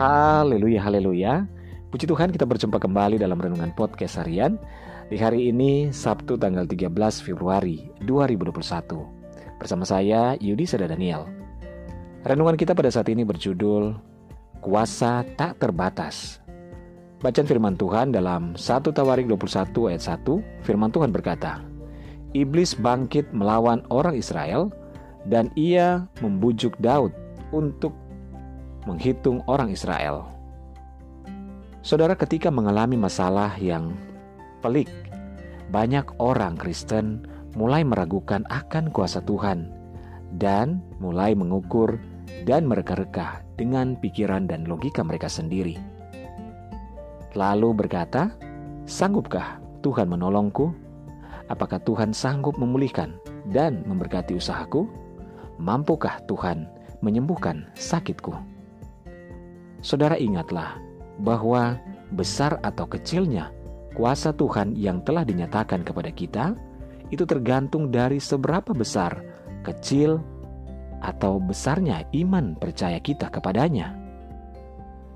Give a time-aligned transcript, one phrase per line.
[0.00, 1.44] Haleluya, haleluya.
[1.92, 4.56] Puji Tuhan kita berjumpa kembali dalam Renungan Podcast Harian
[5.12, 6.88] Di hari ini Sabtu tanggal 13
[7.20, 11.28] Februari 2021 Bersama saya Yudi Seda Daniel.
[12.24, 13.92] Renungan kita pada saat ini berjudul
[14.64, 16.40] Kuasa Tak Terbatas.
[17.20, 21.60] Bacaan firman Tuhan dalam 1 Tawarik 21 ayat 1 Firman Tuhan berkata
[22.32, 24.72] Iblis bangkit melawan orang Israel
[25.28, 27.12] dan ia membujuk Daud
[27.52, 27.92] untuk
[28.88, 30.28] menghitung orang Israel.
[31.80, 33.96] Saudara, ketika mengalami masalah yang
[34.60, 34.88] pelik,
[35.72, 37.24] banyak orang Kristen
[37.56, 39.72] mulai meragukan akan kuasa Tuhan
[40.36, 41.98] dan mulai mengukur
[42.44, 45.80] dan mereka-reka dengan pikiran dan logika mereka sendiri.
[47.32, 48.34] Lalu berkata,
[48.86, 50.74] "Sanggupkah Tuhan menolongku?
[51.50, 53.18] Apakah Tuhan sanggup memulihkan
[53.50, 54.86] dan memberkati usahaku?
[55.58, 56.68] Mampukah Tuhan
[57.02, 58.59] menyembuhkan sakitku?"
[59.80, 60.76] Saudara ingatlah
[61.20, 61.80] bahwa
[62.12, 63.52] besar atau kecilnya
[63.96, 66.52] kuasa Tuhan yang telah dinyatakan kepada kita
[67.10, 69.18] itu tergantung dari seberapa besar,
[69.66, 70.22] kecil,
[71.00, 73.96] atau besarnya iman percaya kita kepadanya.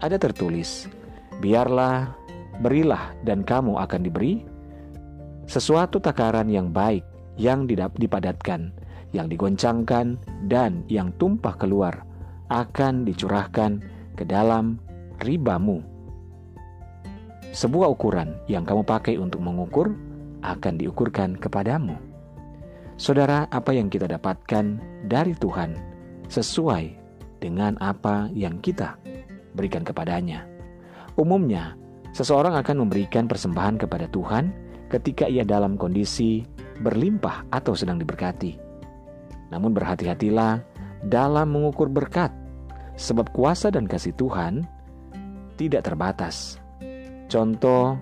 [0.03, 0.91] Ada tertulis,
[1.39, 2.11] "Biarlah,
[2.61, 4.43] berilah, dan kamu akan diberi
[5.45, 7.05] sesuatu takaran yang baik,
[7.37, 8.73] yang dipadatkan,
[9.13, 12.03] yang digoncangkan, dan yang tumpah keluar,
[12.49, 13.81] akan dicurahkan
[14.15, 14.79] ke dalam
[15.23, 15.83] ribamu.
[17.55, 19.95] Sebuah ukuran yang kamu pakai untuk mengukur
[20.43, 21.95] akan diukurkan kepadamu.
[22.99, 25.75] Saudara, apa yang kita dapatkan dari Tuhan
[26.31, 26.85] sesuai
[27.43, 28.99] dengan apa yang kita
[29.55, 30.47] berikan kepadanya.
[31.15, 31.79] Umumnya,
[32.11, 34.51] seseorang akan memberikan persembahan kepada Tuhan
[34.91, 36.43] ketika ia dalam kondisi
[36.83, 38.59] berlimpah atau sedang diberkati.
[39.55, 40.63] Namun berhati-hatilah
[41.07, 42.35] dalam mengukur berkat
[42.95, 44.67] sebab kuasa dan kasih Tuhan
[45.55, 46.59] tidak terbatas.
[47.31, 47.99] Contoh,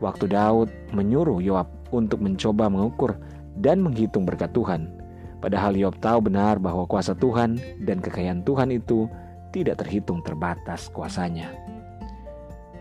[0.00, 3.16] waktu Daud menyuruh Yoab untuk mencoba mengukur
[3.56, 4.92] dan menghitung berkat Tuhan,
[5.40, 9.08] padahal Yoab tahu benar bahwa kuasa Tuhan dan kekayaan Tuhan itu
[9.54, 11.48] tidak terhitung terbatas kuasanya.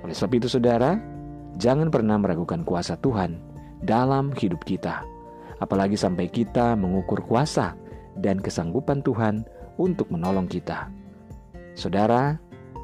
[0.04, 1.00] Oleh sebab itu, saudara,
[1.56, 3.40] jangan pernah meragukan kuasa Tuhan
[3.86, 5.06] dalam hidup kita,
[5.64, 7.78] apalagi sampai kita mengukur kuasa
[8.20, 9.48] dan kesanggupan Tuhan
[9.80, 11.05] untuk menolong kita.
[11.76, 12.40] Saudara,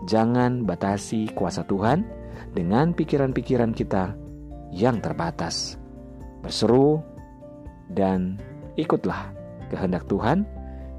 [0.06, 2.03] jangan batasi kuasa Tuhan
[2.52, 4.12] dengan pikiran-pikiran kita
[4.75, 5.79] yang terbatas.
[6.44, 7.00] Berseru
[7.96, 8.35] dan
[8.75, 9.31] ikutlah
[9.72, 10.44] kehendak Tuhan,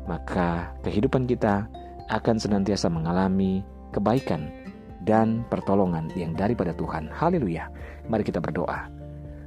[0.08, 1.68] maka kehidupan kita
[2.08, 3.60] akan senantiasa mengalami
[3.92, 4.48] kebaikan
[5.04, 7.12] dan pertolongan yang daripada Tuhan.
[7.12, 7.68] Haleluya.
[8.08, 8.88] Mari kita berdoa.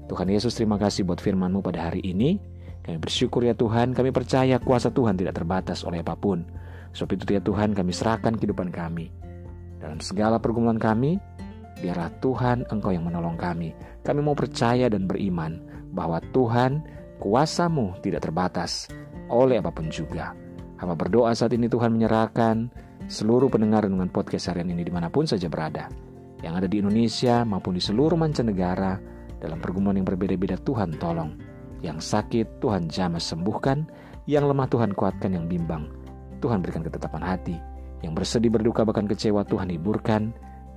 [0.05, 2.37] Tuhan Yesus terima kasih buat firman-Mu pada hari ini.
[2.85, 6.45] Kami bersyukur ya Tuhan, kami percaya kuasa Tuhan tidak terbatas oleh apa pun.
[6.95, 9.11] Sebab itu ya Tuhan kami serahkan kehidupan kami.
[9.83, 11.19] Dalam segala pergumulan kami,
[11.83, 13.75] biarlah Tuhan Engkau yang menolong kami.
[14.07, 15.59] Kami mau percaya dan beriman
[15.91, 16.79] bahwa Tuhan
[17.19, 18.87] kuasamu tidak terbatas
[19.27, 20.31] oleh apa pun juga.
[20.79, 22.71] Hamba berdoa saat ini Tuhan menyerahkan
[23.11, 25.91] seluruh pendengar dengan podcast harian ini di mana pun saja berada.
[26.39, 28.99] Yang ada di Indonesia maupun di seluruh mancanegara
[29.43, 31.35] dalam pergumulan yang berbeda-beda Tuhan tolong.
[31.83, 33.83] Yang sakit Tuhan jamah sembuhkan,
[34.25, 36.04] yang lemah Tuhan kuatkan, yang bimbang
[36.45, 37.57] Tuhan berikan ketetapan hati.
[38.05, 40.29] Yang bersedih berduka bahkan kecewa Tuhan hiburkan.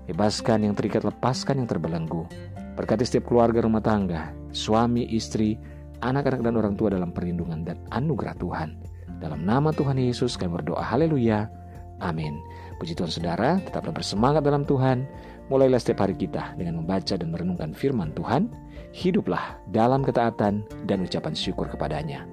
[0.08, 2.24] Bebaskan yang terikat, lepaskan yang terbelenggu.
[2.72, 5.60] Berkati setiap keluarga rumah tangga, suami, istri,
[6.00, 8.80] anak-anak dan orang tua dalam perlindungan dan anugerah Tuhan.
[9.20, 11.52] Dalam nama Tuhan Yesus kami berdoa haleluya.
[12.00, 12.40] Amin.
[12.80, 15.04] Puji Tuhan saudara, tetaplah bersemangat dalam Tuhan.
[15.52, 18.48] Mulailah setiap hari kita dengan membaca dan merenungkan firman Tuhan.
[18.96, 22.24] Hiduplah dalam ketaatan dan ucapan syukur kepadanya.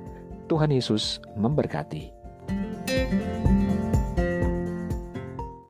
[0.48, 2.25] Tuhan Yesus memberkati.